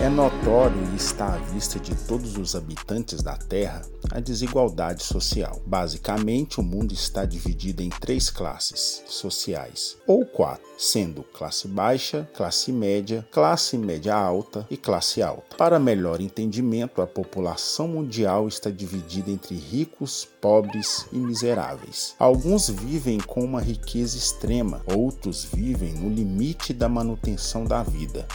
É 0.00 0.08
notório 0.08 0.82
e 0.94 0.96
está 0.96 1.34
à 1.34 1.36
vista 1.36 1.78
de 1.78 1.94
todos 1.94 2.38
os 2.38 2.56
habitantes 2.56 3.22
da 3.22 3.36
Terra 3.36 3.82
a 4.10 4.18
desigualdade 4.18 5.04
social. 5.04 5.60
Basicamente, 5.66 6.58
o 6.58 6.62
mundo 6.62 6.94
está 6.94 7.26
dividido 7.26 7.82
em 7.82 7.90
três 7.90 8.30
classes 8.30 9.02
sociais, 9.06 9.98
ou 10.06 10.24
quatro, 10.24 10.64
sendo 10.78 11.22
classe 11.22 11.68
baixa, 11.68 12.26
classe 12.34 12.72
média, 12.72 13.28
classe 13.30 13.76
média 13.76 14.14
alta 14.14 14.66
e 14.70 14.76
classe 14.78 15.20
alta. 15.20 15.54
Para 15.58 15.78
melhor 15.78 16.22
entendimento, 16.22 17.02
a 17.02 17.06
população 17.06 17.86
mundial 17.86 18.48
está 18.48 18.70
dividida 18.70 19.30
entre 19.30 19.54
ricos, 19.54 20.26
pobres 20.40 21.06
e 21.12 21.18
miseráveis. 21.18 22.14
Alguns 22.18 22.70
vivem 22.70 23.18
com 23.18 23.44
uma 23.44 23.60
riqueza 23.60 24.16
extrema, 24.16 24.80
outros 24.86 25.44
vivem 25.44 25.92
no 25.92 26.08
limite 26.08 26.72
da 26.72 26.88
manutenção 26.88 27.66
da 27.66 27.82
vida 27.82 28.26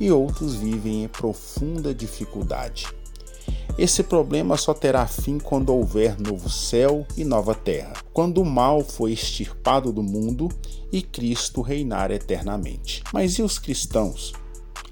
e 0.00 0.10
outros 0.10 0.54
vivem 0.54 1.04
em 1.04 1.08
profunda 1.08 1.94
dificuldade. 1.94 2.86
Esse 3.76 4.02
problema 4.04 4.56
só 4.56 4.72
terá 4.72 5.06
fim 5.06 5.38
quando 5.38 5.74
houver 5.74 6.20
novo 6.20 6.48
céu 6.48 7.04
e 7.16 7.24
nova 7.24 7.54
terra, 7.54 7.94
quando 8.12 8.40
o 8.40 8.44
mal 8.44 8.82
foi 8.82 9.12
extirpado 9.12 9.92
do 9.92 10.02
mundo 10.02 10.48
e 10.92 11.02
Cristo 11.02 11.60
reinar 11.60 12.10
eternamente. 12.10 13.02
Mas 13.12 13.32
e 13.38 13.42
os 13.42 13.58
cristãos? 13.58 14.32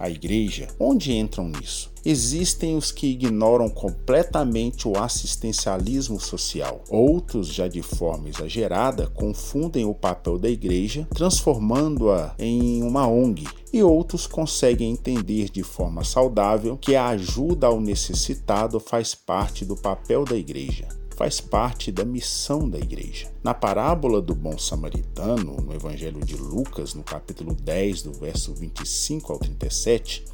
A 0.03 0.11
igreja? 0.11 0.67
Onde 0.81 1.13
entram 1.13 1.49
nisso? 1.49 1.93
Existem 2.05 2.77
os 2.77 2.91
que 2.91 3.07
ignoram 3.07 3.71
completamente 3.71 4.89
o 4.89 4.99
assistencialismo 4.99 6.19
social. 6.19 6.83
Outros, 6.91 7.47
já 7.47 7.69
de 7.69 7.83
forma 7.83 8.29
exagerada, 8.29 9.07
confundem 9.07 9.85
o 9.85 9.95
papel 9.95 10.41
da 10.41 10.51
igreja, 10.51 11.07
transformando-a 11.15 12.35
em 12.37 12.83
uma 12.83 13.07
ONG. 13.07 13.47
E 13.73 13.81
outros 13.81 14.27
conseguem 14.27 14.91
entender 14.91 15.49
de 15.49 15.63
forma 15.63 16.03
saudável 16.03 16.77
que 16.77 16.97
a 16.97 17.07
ajuda 17.07 17.69
ao 17.69 17.81
necessitado 17.81 18.81
faz 18.81 19.15
parte 19.15 19.65
do 19.65 19.77
papel 19.77 20.25
da 20.25 20.35
igreja 20.35 20.89
faz 21.13 21.41
parte 21.41 21.93
da 21.93 22.05
missão 22.05 22.69
da 22.69 22.79
igreja. 22.79 23.31
Na 23.43 23.55
parábola 23.55 24.21
do 24.21 24.35
bom 24.35 24.59
samaritano, 24.59 25.57
no 25.61 25.75
Evangelho 25.75 26.25
de 26.25 26.37
Lucas, 26.37 26.95
no 26.95 27.03
capítulo 27.03 27.55
10, 27.55 28.03
do 28.03 28.13
verso 28.13 28.55
25 28.55 29.33
ao 29.33 29.39
37, 29.39 30.25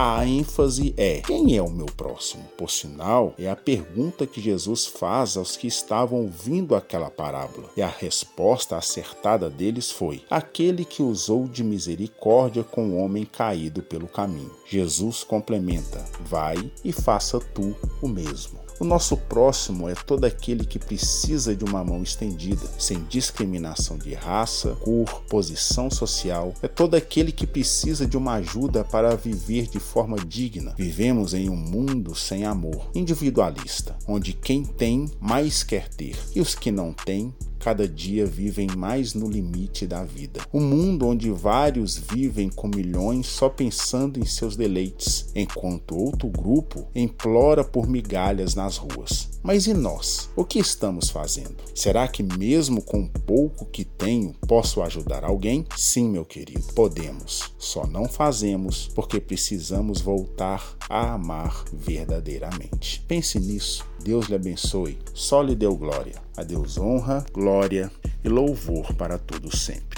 a 0.00 0.24
ênfase 0.24 0.94
é: 0.96 1.20
quem 1.22 1.56
é 1.56 1.62
o 1.62 1.68
meu 1.68 1.86
próximo? 1.86 2.44
Por 2.56 2.70
sinal, 2.70 3.34
é 3.36 3.50
a 3.50 3.56
pergunta 3.56 4.28
que 4.28 4.40
Jesus 4.40 4.86
faz 4.86 5.36
aos 5.36 5.56
que 5.56 5.66
estavam 5.66 6.20
ouvindo 6.20 6.76
aquela 6.76 7.10
parábola. 7.10 7.68
E 7.76 7.82
a 7.82 7.88
resposta 7.88 8.76
acertada 8.76 9.50
deles 9.50 9.90
foi: 9.90 10.22
aquele 10.30 10.84
que 10.84 11.02
usou 11.02 11.48
de 11.48 11.64
misericórdia 11.64 12.62
com 12.62 12.90
o 12.90 12.96
homem 12.96 13.24
caído 13.24 13.82
pelo 13.82 14.06
caminho. 14.06 14.54
Jesus 14.66 15.24
complementa: 15.24 16.04
vai 16.20 16.70
e 16.84 16.92
faça 16.92 17.40
tu 17.40 17.74
o 18.00 18.06
mesmo. 18.06 18.67
O 18.80 18.84
nosso 18.84 19.16
próximo 19.16 19.88
é 19.88 19.94
todo 19.94 20.24
aquele 20.24 20.64
que 20.64 20.78
precisa 20.78 21.54
de 21.56 21.64
uma 21.64 21.82
mão 21.82 22.00
estendida, 22.00 22.64
sem 22.78 23.02
discriminação 23.08 23.98
de 23.98 24.14
raça, 24.14 24.76
cor, 24.80 25.22
posição 25.28 25.90
social. 25.90 26.54
É 26.62 26.68
todo 26.68 26.94
aquele 26.94 27.32
que 27.32 27.44
precisa 27.44 28.06
de 28.06 28.16
uma 28.16 28.34
ajuda 28.34 28.84
para 28.84 29.16
viver 29.16 29.66
de 29.66 29.80
forma 29.80 30.16
digna. 30.16 30.74
Vivemos 30.78 31.34
em 31.34 31.50
um 31.50 31.56
mundo 31.56 32.14
sem 32.14 32.44
amor, 32.44 32.88
individualista, 32.94 33.96
onde 34.06 34.32
quem 34.32 34.62
tem 34.64 35.10
mais 35.20 35.64
quer 35.64 35.88
ter 35.88 36.16
e 36.32 36.40
os 36.40 36.54
que 36.54 36.70
não 36.70 36.92
têm 36.92 37.34
cada 37.58 37.88
dia 37.88 38.24
vivem 38.24 38.68
mais 38.76 39.14
no 39.14 39.28
limite 39.28 39.86
da 39.86 40.04
vida. 40.04 40.40
Um 40.52 40.60
mundo 40.60 41.06
onde 41.06 41.30
vários 41.30 41.96
vivem 41.96 42.48
com 42.48 42.68
milhões 42.68 43.26
só 43.26 43.48
pensando 43.48 44.18
em 44.18 44.24
seus 44.24 44.56
deleites, 44.56 45.30
enquanto 45.34 45.96
outro 45.96 46.28
grupo 46.28 46.86
implora 46.94 47.64
por 47.64 47.88
migalhas 47.88 48.54
nas 48.54 48.76
ruas. 48.76 49.28
Mas 49.42 49.66
e 49.66 49.74
nós? 49.74 50.28
O 50.36 50.44
que 50.44 50.58
estamos 50.58 51.10
fazendo? 51.10 51.56
Será 51.74 52.06
que, 52.08 52.22
mesmo 52.22 52.82
com 52.82 53.02
o 53.02 53.08
pouco 53.08 53.64
que 53.66 53.84
tenho, 53.84 54.34
posso 54.46 54.82
ajudar 54.82 55.24
alguém? 55.24 55.64
Sim, 55.76 56.10
meu 56.10 56.24
querido, 56.24 56.62
podemos. 56.74 57.52
Só 57.68 57.86
não 57.86 58.08
fazemos 58.08 58.88
porque 58.94 59.20
precisamos 59.20 60.00
voltar 60.00 60.74
a 60.88 61.12
amar 61.12 61.66
verdadeiramente. 61.70 63.04
Pense 63.06 63.38
nisso. 63.38 63.84
Deus 64.02 64.26
lhe 64.26 64.36
abençoe. 64.36 64.98
Só 65.12 65.42
lhe 65.42 65.54
deu 65.54 65.76
glória. 65.76 66.14
A 66.34 66.42
Deus 66.42 66.78
honra, 66.78 67.26
glória 67.30 67.92
e 68.24 68.28
louvor 68.30 68.94
para 68.94 69.18
todos 69.18 69.60
sempre. 69.60 69.97